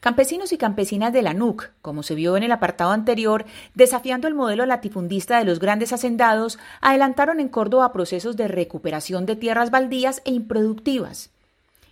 [0.00, 4.34] Campesinos y campesinas de la NUC, como se vio en el apartado anterior, desafiando el
[4.34, 10.20] modelo latifundista de los grandes hacendados, adelantaron en Córdoba procesos de recuperación de tierras baldías
[10.26, 11.30] e improductivas.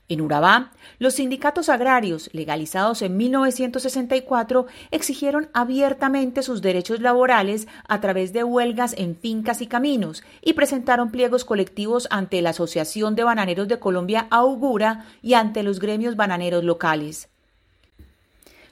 [0.08, 0.70] En Urabá,
[1.00, 8.94] los sindicatos agrarios, legalizados en 1964, exigieron abiertamente sus derechos laborales a través de huelgas
[8.96, 14.28] en fincas y caminos y presentaron pliegos colectivos ante la Asociación de Bananeros de Colombia
[14.30, 17.28] Augura y ante los gremios bananeros locales.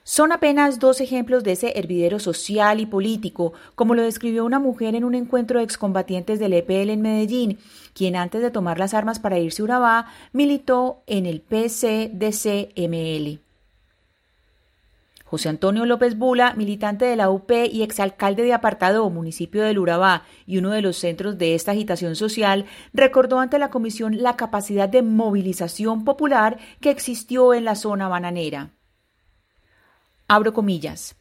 [0.07, 4.95] Son apenas dos ejemplos de ese hervidero social y político, como lo describió una mujer
[4.95, 7.59] en un encuentro de excombatientes del EPL en Medellín,
[7.95, 12.21] quien antes de tomar las armas para irse a Urabá militó en el PCDCML.
[15.25, 20.25] José Antonio López Bula, militante de la UP y exalcalde de Apartado, municipio del Urabá,
[20.47, 24.87] y uno de los centros de esta agitación social, recordó ante la comisión la capacidad
[24.87, 28.75] de movilización popular que existió en la zona bananera.
[30.35, 31.15] Abro comillas.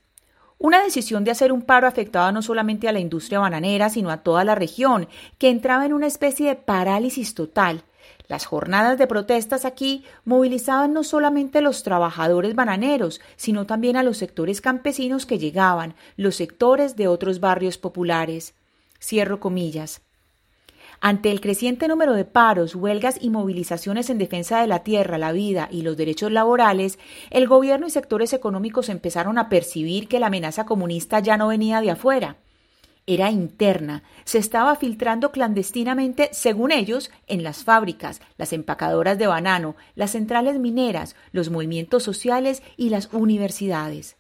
[0.58, 4.24] Una decisión de hacer un paro afectaba no solamente a la industria bananera, sino a
[4.24, 7.84] toda la región, que entraba en una especie de parálisis total.
[8.28, 14.04] Las jornadas de protestas aquí movilizaban no solamente a los trabajadores bananeros, sino también a
[14.04, 18.56] los sectores campesinos que llegaban, los sectores de otros barrios populares.
[19.00, 20.02] Cierro comillas.
[21.06, 25.34] Ante el creciente número de paros, huelgas y movilizaciones en defensa de la tierra, la
[25.34, 26.98] vida y los derechos laborales,
[27.30, 31.82] el gobierno y sectores económicos empezaron a percibir que la amenaza comunista ya no venía
[31.82, 32.38] de afuera.
[33.06, 39.76] Era interna, se estaba filtrando clandestinamente, según ellos, en las fábricas, las empacadoras de banano,
[39.96, 44.16] las centrales mineras, los movimientos sociales y las universidades.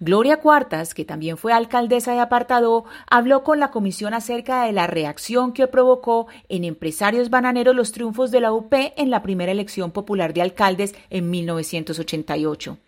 [0.00, 4.86] Gloria Cuartas, que también fue alcaldesa de Apartado, habló con la comisión acerca de la
[4.86, 9.90] reacción que provocó en empresarios bananeros los triunfos de la UP en la primera elección
[9.90, 12.78] popular de alcaldes en 1988.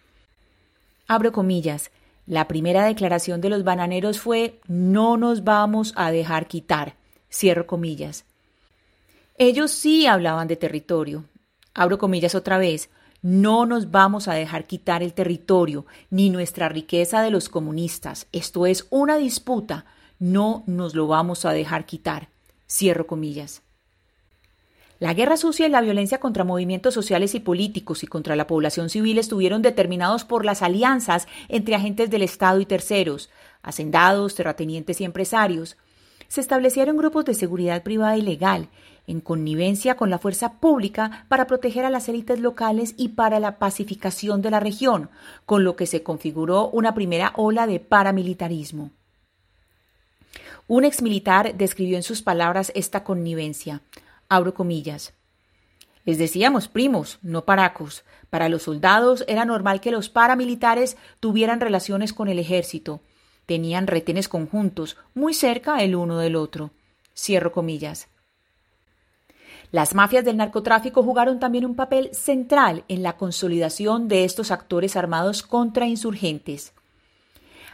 [1.09, 1.91] Abro comillas.
[2.27, 6.95] La primera declaración de los bananeros fue no nos vamos a dejar quitar.
[7.29, 8.25] Cierro comillas.
[9.37, 11.25] Ellos sí hablaban de territorio.
[11.75, 12.89] Abro comillas otra vez.
[13.23, 18.27] No nos vamos a dejar quitar el territorio ni nuestra riqueza de los comunistas.
[18.33, 19.85] Esto es una disputa.
[20.19, 22.29] No nos lo vamos a dejar quitar.
[22.67, 23.63] Cierro comillas.
[25.01, 28.91] La guerra sucia y la violencia contra movimientos sociales y políticos y contra la población
[28.91, 33.31] civil estuvieron determinados por las alianzas entre agentes del Estado y terceros,
[33.63, 35.79] hacendados, terratenientes y empresarios.
[36.29, 38.69] Se establecieron grupos de seguridad privada y legal,
[39.11, 43.59] en connivencia con la fuerza pública para proteger a las élites locales y para la
[43.59, 45.11] pacificación de la región,
[45.47, 48.91] con lo que se configuró una primera ola de paramilitarismo.
[50.69, 53.81] Un exmilitar describió en sus palabras esta connivencia.
[54.29, 55.13] Abro comillas.
[56.05, 58.05] Les decíamos primos, no paracos.
[58.31, 63.01] Para los soldados era normal que los paramilitares tuvieran relaciones con el ejército.
[63.47, 66.71] Tenían retenes conjuntos, muy cerca el uno del otro.
[67.17, 68.07] Cierro comillas.
[69.73, 74.97] Las mafias del narcotráfico jugaron también un papel central en la consolidación de estos actores
[74.97, 76.73] armados contra insurgentes.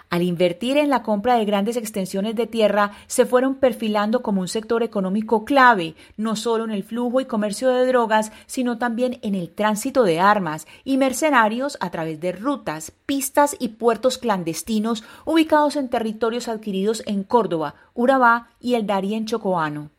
[0.08, 4.46] Al invertir en la compra de grandes extensiones de tierra, se fueron perfilando como un
[4.46, 9.34] sector económico clave, no solo en el flujo y comercio de drogas, sino también en
[9.34, 15.74] el tránsito de armas y mercenarios a través de rutas, pistas y puertos clandestinos ubicados
[15.74, 19.95] en territorios adquiridos en Córdoba, Urabá y el Darién Chocoano.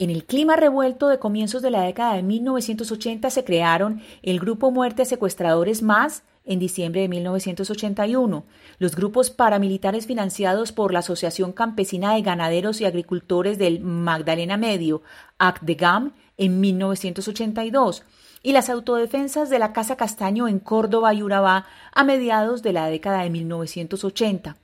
[0.00, 4.70] En el clima revuelto de comienzos de la década de 1980 se crearon el Grupo
[4.70, 8.44] Muerte Secuestradores Más en diciembre de 1981,
[8.78, 15.02] los grupos paramilitares financiados por la Asociación Campesina de Ganaderos y Agricultores del Magdalena Medio,
[15.38, 18.04] ACDEGAM, en 1982,
[18.44, 22.86] y las autodefensas de la Casa Castaño en Córdoba y Urabá a mediados de la
[22.86, 24.58] década de 1980.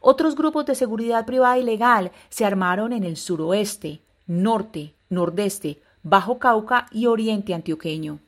[0.00, 6.38] Otros grupos de seguridad privada y legal se armaron en el suroeste, norte, nordeste, Bajo
[6.38, 8.20] Cauca y oriente antioqueño.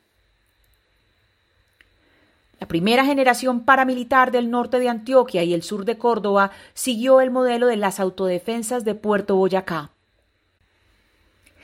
[2.59, 7.31] La primera generación paramilitar del norte de Antioquia y el sur de Córdoba siguió el
[7.31, 9.91] modelo de las autodefensas de Puerto Boyacá.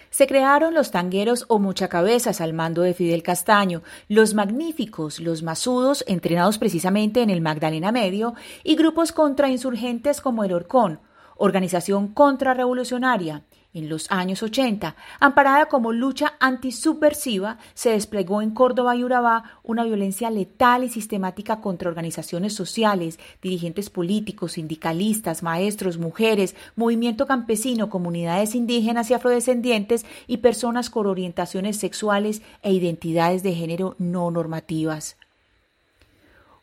[0.10, 6.04] Se crearon los tangueros o muchacabezas al mando de Fidel Castaño, los magníficos, los masudos,
[6.07, 8.33] entrenados precisamente en el Magdalena Medio,
[8.63, 11.00] y grupos contrainsurgentes como el Orcón,
[11.36, 13.44] organización contrarrevolucionaria,
[13.74, 19.84] en los años 80, amparada como lucha antisubversiva, se desplegó en Córdoba y Urabá una
[19.84, 28.56] violencia letal y sistemática contra organizaciones sociales, dirigentes políticos, sindicalistas, maestros, mujeres, movimiento campesino, comunidades
[28.56, 35.18] indígenas y afrodescendientes y personas con orientaciones sexuales e identidades de género no normativas.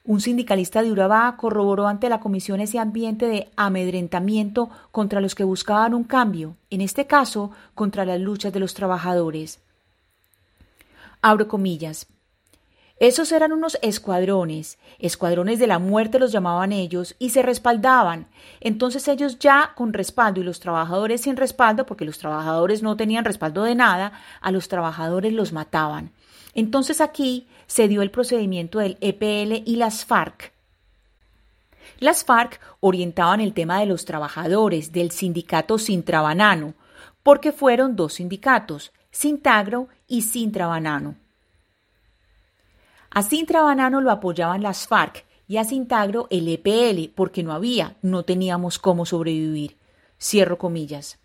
[0.06, 5.44] Un sindicalista de Urabá corroboró ante la comisión ese ambiente de amedrentamiento contra los que
[5.44, 9.60] buscaban un cambio, en este caso contra las luchas de los trabajadores.
[11.22, 12.06] Abro comillas.
[13.00, 18.26] Esos eran unos escuadrones, escuadrones de la muerte los llamaban ellos, y se respaldaban.
[18.60, 23.24] Entonces ellos ya con respaldo y los trabajadores sin respaldo, porque los trabajadores no tenían
[23.24, 24.12] respaldo de nada,
[24.42, 26.12] a los trabajadores los mataban.
[26.54, 30.52] Entonces aquí se dio el procedimiento del EPL y las FARC.
[31.98, 36.74] Las FARC orientaban el tema de los trabajadores del sindicato Sintrabanano,
[37.22, 41.16] porque fueron dos sindicatos, Sintagro y Sintrabanano.
[43.10, 48.24] A Sintrabanano lo apoyaban las FARC y a Sintagro el EPL, porque no había, no
[48.24, 49.76] teníamos cómo sobrevivir.
[50.20, 51.18] Cierro comillas.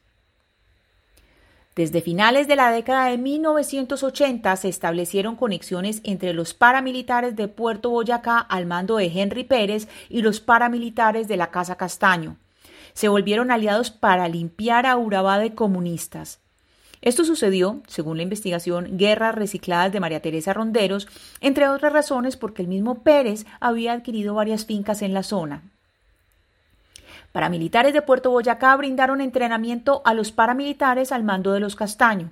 [1.80, 7.90] Desde finales de la década de 1980 se establecieron conexiones entre los paramilitares de Puerto
[7.90, 12.36] Boyacá al mando de Henry Pérez y los paramilitares de la Casa Castaño.
[12.92, 16.42] Se volvieron aliados para limpiar a Urabá de comunistas.
[17.02, 21.08] Esto sucedió, según la investigación Guerras Recicladas de María Teresa Ronderos,
[21.40, 25.64] entre otras razones porque el mismo Pérez había adquirido varias fincas en la zona.
[27.32, 32.32] Paramilitares de Puerto Boyacá brindaron entrenamiento a los paramilitares al mando de los Castaño.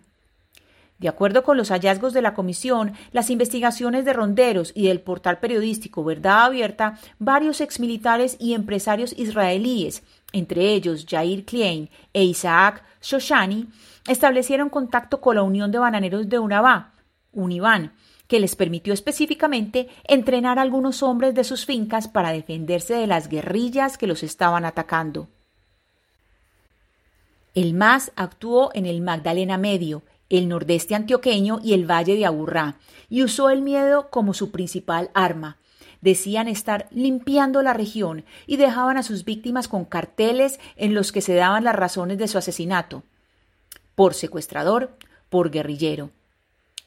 [0.99, 5.39] De acuerdo con los hallazgos de la comisión, las investigaciones de ronderos y del portal
[5.39, 10.01] periodístico Verdad Abierta, varios exmilitares y empresarios israelíes,
[10.33, 13.67] entre ellos Jair Klein e Isaac Shoshani,
[14.07, 16.93] establecieron contacto con la Unión de Bananeros de Unabá,
[17.31, 17.93] Univan,
[18.27, 23.29] que les permitió específicamente entrenar a algunos hombres de sus fincas para defenderse de las
[23.29, 25.27] guerrillas que los estaban atacando.
[27.55, 32.75] El MAS actuó en el Magdalena Medio, el nordeste antioqueño y el valle de Aburrá,
[33.09, 35.57] y usó el miedo como su principal arma.
[36.01, 41.21] Decían estar limpiando la región y dejaban a sus víctimas con carteles en los que
[41.21, 43.03] se daban las razones de su asesinato.
[43.95, 44.95] Por secuestrador,
[45.29, 46.11] por guerrillero.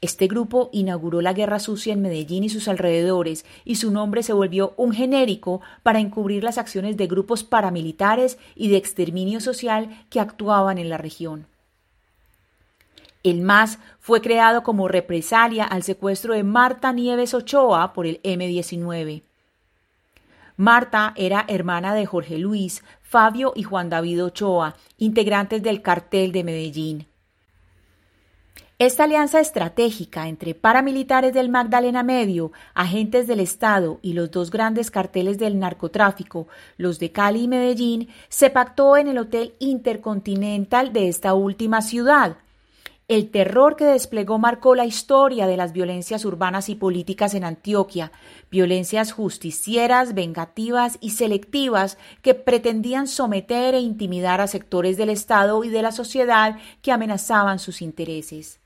[0.03, 4.33] Este grupo inauguró la guerra sucia en Medellín y sus alrededores, y su nombre se
[4.33, 10.21] volvió un genérico para encubrir las acciones de grupos paramilitares y de exterminio social que
[10.21, 11.47] actuaban en la región.
[13.23, 19.23] El MAS fue creado como represalia al secuestro de Marta Nieves Ochoa por el M-19.
[20.57, 26.45] Marta era hermana de Jorge Luis, Fabio y Juan David Ochoa, integrantes del cartel de
[26.45, 27.10] Medellín.
[28.81, 34.91] Esta alianza estratégica entre paramilitares del Magdalena Medio, agentes del Estado y los dos grandes
[34.91, 36.49] carteles del narcotráfico,
[36.79, 42.39] los de Cali y Medellín, se pactó en el Hotel Intercontinental de esta última ciudad.
[43.07, 48.13] El terror que desplegó marcó la historia de las violencias urbanas y políticas en Antioquia,
[48.51, 55.69] violencias justicieras, vengativas y selectivas que pretendían someter e intimidar a sectores del Estado y
[55.69, 58.60] de la sociedad que amenazaban sus intereses.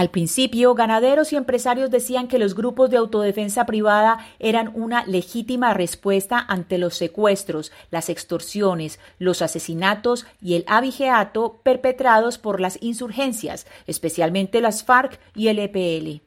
[0.00, 5.74] Al principio, ganaderos y empresarios decían que los grupos de autodefensa privada eran una legítima
[5.74, 13.66] respuesta ante los secuestros, las extorsiones, los asesinatos y el abigeato perpetrados por las insurgencias,
[13.86, 16.22] especialmente las FARC y el EPL.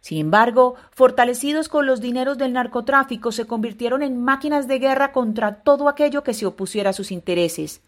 [0.00, 5.64] Sin embargo, fortalecidos con los dineros del narcotráfico, se convirtieron en máquinas de guerra contra
[5.64, 7.80] todo aquello que se opusiera a sus intereses.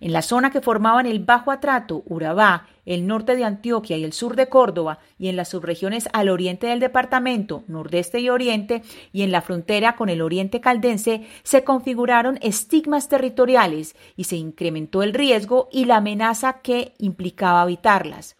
[0.00, 4.12] En la zona que formaban el Bajo Atrato, Urabá, el norte de Antioquia y el
[4.12, 8.82] sur de Córdoba, y en las subregiones al oriente del departamento, nordeste y oriente,
[9.12, 15.04] y en la frontera con el oriente caldense, se configuraron estigmas territoriales y se incrementó
[15.04, 18.34] el riesgo y la amenaza que implicaba habitarlas.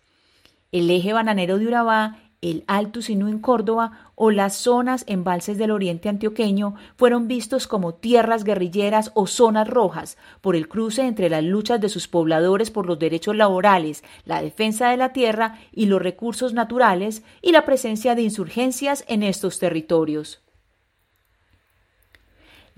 [0.72, 5.70] El eje bananero de Urabá el Alto Sinú en Córdoba o las zonas embalses del
[5.70, 11.44] oriente antioqueño fueron vistos como tierras guerrilleras o zonas rojas por el cruce entre las
[11.44, 16.00] luchas de sus pobladores por los derechos laborales, la defensa de la tierra y los
[16.00, 20.40] recursos naturales y la presencia de insurgencias en estos territorios.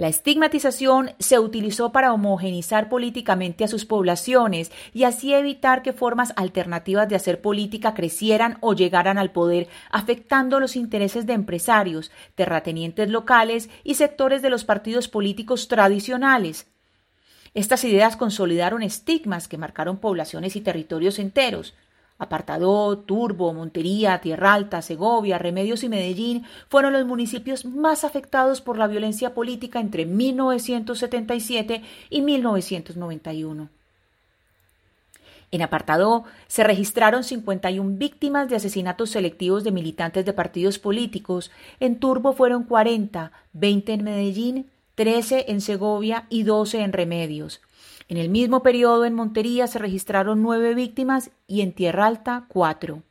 [0.02, 6.32] La estigmatización se utilizó para homogenizar políticamente a sus poblaciones y así evitar que formas
[6.35, 13.11] alternativas de hacer política crecieran o llegaran al poder, afectando los intereses de empresarios, terratenientes
[13.11, 16.66] locales y sectores de los partidos políticos tradicionales.
[17.54, 21.75] Estas ideas consolidaron estigmas que marcaron poblaciones y territorios enteros.
[22.23, 28.79] Apartadó, Turbo, Montería, Tierra Alta, Segovia, Remedios y Medellín fueron los municipios más afectados por
[28.79, 33.69] la violencia política entre 1977 y 1991.
[35.50, 41.50] En Apartadó se registraron 51 víctimas de asesinatos selectivos de militantes de partidos políticos.
[41.79, 47.61] En Turbo fueron 40, 20 en Medellín, 13 en Segovia y 12 en Remedios.
[48.12, 53.04] En el mismo periodo en Montería se registraron nueve víctimas y en Tierra Alta cuatro.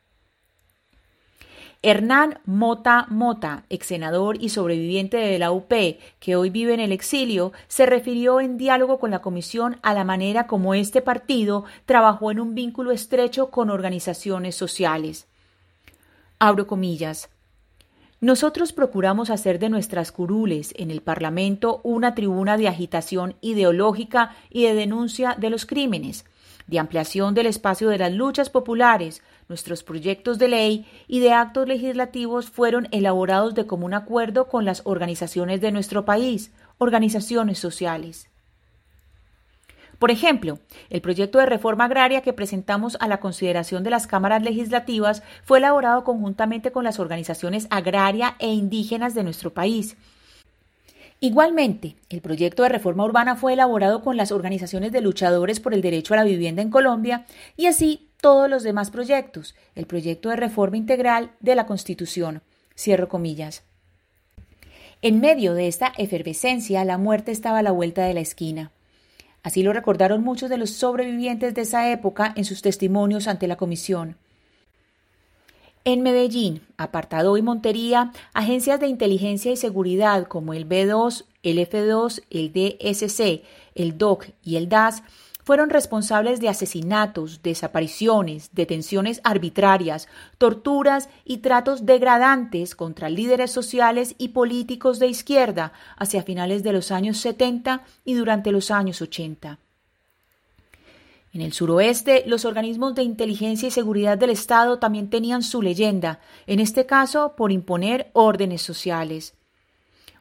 [1.82, 5.72] Hernán Mota Mota, ex senador y sobreviviente de la UP,
[6.20, 10.04] que hoy vive en el exilio, se refirió en diálogo con la comisión a la
[10.04, 15.26] manera como este partido trabajó en un vínculo estrecho con organizaciones sociales.
[16.38, 17.28] Abro comillas.
[18.22, 24.62] Nosotros procuramos hacer de nuestras curules en el Parlamento una tribuna de agitación ideológica y
[24.62, 26.24] de denuncia de los crímenes,
[26.68, 29.24] de ampliación del espacio de las luchas populares.
[29.48, 34.82] Nuestros proyectos de ley y de actos legislativos fueron elaborados de común acuerdo con las
[34.84, 38.30] organizaciones de nuestro país, organizaciones sociales.
[40.02, 40.58] Por ejemplo,
[40.90, 45.58] el proyecto de reforma agraria que presentamos a la consideración de las cámaras legislativas fue
[45.58, 49.96] elaborado conjuntamente con las organizaciones agraria e indígenas de nuestro país.
[51.20, 55.82] Igualmente, el proyecto de reforma urbana fue elaborado con las organizaciones de luchadores por el
[55.82, 57.24] derecho a la vivienda en Colombia
[57.56, 62.42] y así todos los demás proyectos, el proyecto de reforma integral de la Constitución.
[62.76, 63.62] Cierro comillas.
[65.00, 68.72] En medio de esta efervescencia, la muerte estaba a la vuelta de la esquina.
[69.42, 73.56] Así lo recordaron muchos de los sobrevivientes de esa época en sus testimonios ante la
[73.56, 74.16] comisión.
[75.84, 82.22] En Medellín, Apartado y Montería, agencias de inteligencia y seguridad como el B2, el F2,
[82.30, 83.42] el DSC,
[83.74, 85.02] el DOC y el DAS
[85.44, 90.08] fueron responsables de asesinatos, desapariciones, detenciones arbitrarias,
[90.38, 96.90] torturas y tratos degradantes contra líderes sociales y políticos de izquierda hacia finales de los
[96.90, 99.58] años 70 y durante los años 80.
[101.34, 106.20] En el suroeste, los organismos de inteligencia y seguridad del Estado también tenían su leyenda,
[106.46, 109.34] en este caso por imponer órdenes sociales.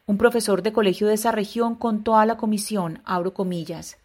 [0.06, 3.98] Un profesor de colegio de esa región contó a la comisión, abro comillas,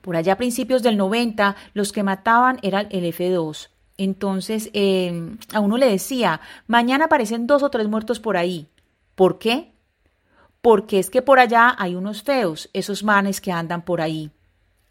[0.00, 3.68] por allá a principios del 90, los que mataban eran el F2.
[3.96, 8.68] Entonces, em, a uno le decía, mañana aparecen dos o tres muertos por ahí.
[9.14, 9.72] ¿Por qué?
[10.62, 14.30] Porque es que por allá hay unos feos, esos manes que andan por ahí.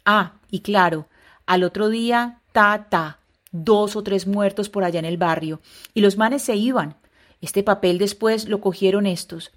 [0.04, 1.08] Ah, y claro,
[1.46, 3.18] al otro día, ta, ta,
[3.50, 5.60] dos o tres muertos por allá en el barrio.
[5.94, 6.96] Y los manes se iban.
[7.40, 9.52] Este papel después lo cogieron estos.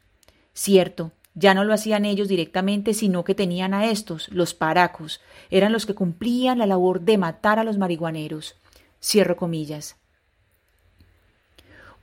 [0.53, 5.71] Cierto, ya no lo hacían ellos directamente, sino que tenían a estos, los paracos, eran
[5.71, 8.55] los que cumplían la labor de matar a los marihuaneros.
[9.01, 9.95] Cierro comillas.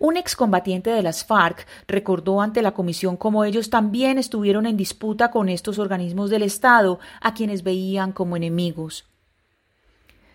[0.01, 5.31] Un excombatiente de las FARC recordó ante la comisión cómo ellos también estuvieron en disputa
[5.33, 9.07] con estos organismos del Estado, a quienes veían como enemigos.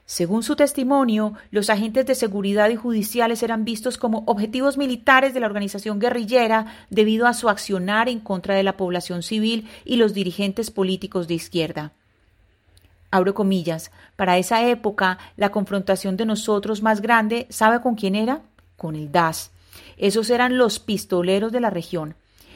[0.06, 5.40] Según su testimonio, los agentes de seguridad y judiciales eran vistos como objetivos militares de
[5.40, 10.14] la organización guerrillera debido a su accionar en contra de la población civil y los
[10.14, 11.94] dirigentes políticos de izquierda.
[13.12, 18.42] Abro comillas, para esa época la confrontación de nosotros más grande, ¿sabe con quién era?
[18.76, 19.52] Con el DAS.
[19.98, 22.16] Esos eran los pistoleros de la región.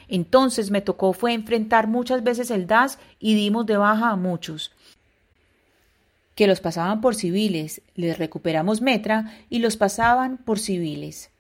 [0.10, 4.72] Entonces me tocó fue enfrentar muchas veces el DAS y dimos de baja a muchos
[6.38, 11.32] que los pasaban por civiles, les recuperamos metra y los pasaban por civiles.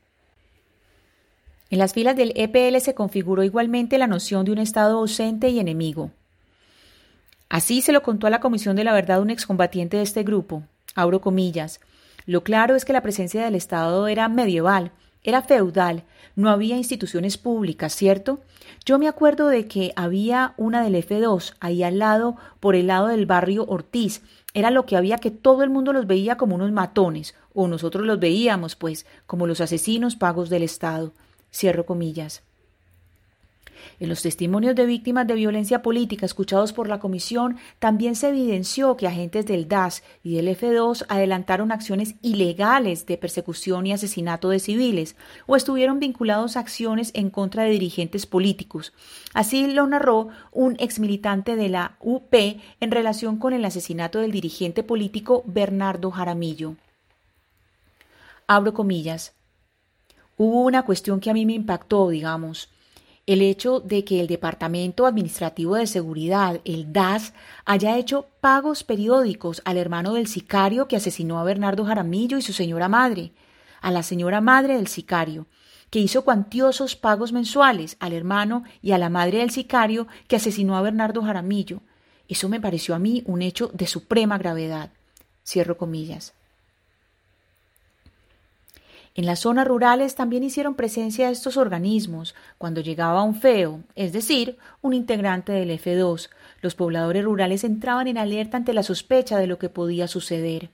[1.69, 5.59] En las filas del EPL se configuró igualmente la noción de un Estado ausente y
[5.59, 6.09] enemigo.
[7.47, 10.63] Así se lo contó a la Comisión de la Verdad un excombatiente de este grupo.
[10.95, 11.79] Abro comillas.
[12.25, 14.91] Lo claro es que la presencia del Estado era medieval,
[15.23, 16.03] Era feudal,
[16.35, 18.39] no había instituciones públicas, ¿cierto?
[18.85, 23.07] Yo me acuerdo de que había una del F2 ahí al lado, por el lado
[23.07, 24.21] del barrio Ortiz.
[24.57, 28.07] Era lo que había que todo el mundo los veía como unos matones, o nosotros
[28.07, 31.13] los veíamos, pues, como los asesinos pagos del Estado.
[31.53, 32.41] Cierro comillas.
[33.99, 38.95] En los testimonios de víctimas de violencia política escuchados por la comisión, también se evidenció
[38.95, 44.59] que agentes del DAS y del F2 adelantaron acciones ilegales de persecución y asesinato de
[44.59, 45.15] civiles
[45.45, 48.93] o estuvieron vinculados a acciones en contra de dirigentes políticos.
[49.33, 54.83] Así lo narró un exmilitante de la UP en relación con el asesinato del dirigente
[54.83, 56.75] político Bernardo Jaramillo.
[58.47, 59.33] Abro comillas.
[60.37, 62.69] Hubo una cuestión que a mí me impactó, digamos
[63.27, 67.33] el hecho de que el Departamento Administrativo de Seguridad, el DAS,
[67.65, 72.53] haya hecho pagos periódicos al hermano del sicario que asesinó a Bernardo Jaramillo y su
[72.53, 73.33] señora madre,
[73.81, 75.45] a la señora madre del sicario,
[75.89, 80.77] que hizo cuantiosos pagos mensuales al hermano y a la madre del sicario que asesinó
[80.77, 81.81] a Bernardo Jaramillo.
[82.29, 84.91] Eso me pareció a mí un hecho de suprema gravedad.
[85.45, 86.36] Cierro comillas.
[89.17, 94.59] En las zonas rurales también hicieron presencia estos organismos cuando llegaba un feo, es decir,
[94.83, 96.29] un integrante del F2.
[96.61, 100.69] Los pobladores rurales entraban en alerta ante la sospecha de lo que podía suceder.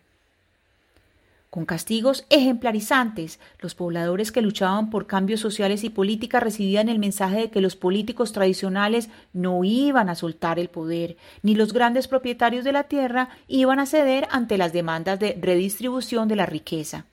[1.50, 7.44] Con castigos ejemplarizantes, los pobladores que luchaban por cambios sociales y políticas recibían el mensaje
[7.44, 12.66] de que los políticos tradicionales no iban a soltar el poder, ni los grandes propietarios
[12.66, 17.06] de la tierra iban a ceder ante las demandas de redistribución de la riqueza.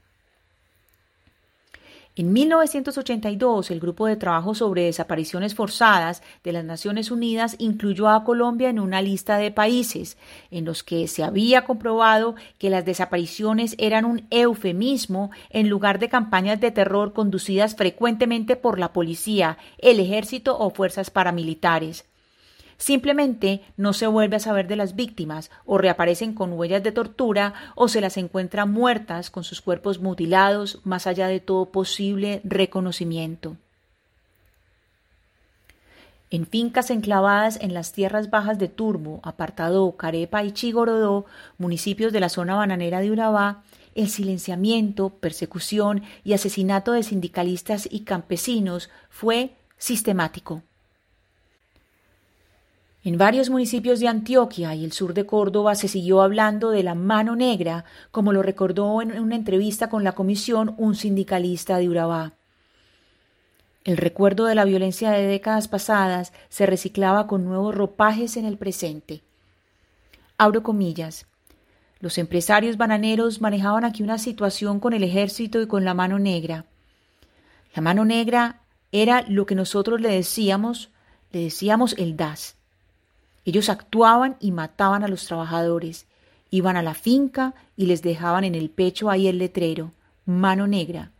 [2.16, 8.24] En 1982, el Grupo de Trabajo sobre Desapariciones Forzadas de las Naciones Unidas incluyó a
[8.24, 10.18] Colombia en una lista de países
[10.50, 16.08] en los que se había comprobado que las desapariciones eran un eufemismo en lugar de
[16.08, 22.09] campañas de terror conducidas frecuentemente por la policía, el ejército o fuerzas paramilitares.
[22.80, 27.52] Simplemente no se vuelve a saber de las víctimas o reaparecen con huellas de tortura
[27.74, 33.58] o se las encuentra muertas con sus cuerpos mutilados más allá de todo posible reconocimiento.
[36.30, 41.26] En fincas enclavadas en las tierras bajas de Turbo, Apartadó, Carepa y Chigorodó,
[41.58, 43.62] municipios de la zona bananera de Urabá,
[43.94, 50.62] el silenciamiento, persecución y asesinato de sindicalistas y campesinos fue sistemático.
[53.02, 56.94] En varios municipios de Antioquia y el sur de Córdoba se siguió hablando de la
[56.94, 62.34] mano negra, como lo recordó en una entrevista con la comisión un sindicalista de Urabá.
[63.84, 68.58] El recuerdo de la violencia de décadas pasadas se reciclaba con nuevos ropajes en el
[68.58, 69.22] presente.
[70.36, 71.24] Abro comillas.
[72.00, 76.66] Los empresarios bananeros manejaban aquí una situación con el ejército y con la mano negra.
[77.74, 78.60] La mano negra
[78.92, 80.90] era lo que nosotros le decíamos,
[81.32, 82.59] le decíamos el DAS
[83.44, 86.06] ellos actuaban y mataban a los trabajadores,
[86.50, 89.92] iban a la finca y les dejaban en el pecho ahí el letrero,
[90.26, 91.10] mano negra.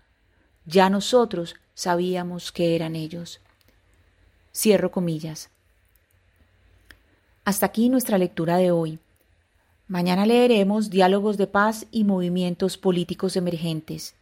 [0.66, 3.40] Ya nosotros sabíamos que eran ellos.
[4.52, 5.50] Cierro comillas.
[7.44, 8.98] Hasta aquí nuestra lectura de hoy.
[9.88, 14.14] Mañana leeremos Diálogos de Paz y Movimientos Políticos Emergentes.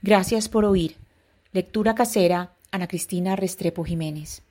[0.00, 0.96] Gracias por oír.
[1.52, 4.42] Lectura casera, Ana Cristina Restrepo Jiménez.